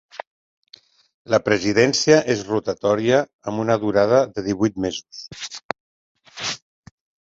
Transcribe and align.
La 1.33 1.39
presidència 1.49 2.17
és 2.35 2.41
rotatòria 2.47 3.19
amb 3.51 3.63
una 3.67 3.77
durada 3.85 4.23
de 4.39 4.45
divuit 4.49 4.83
mesos. 4.87 5.49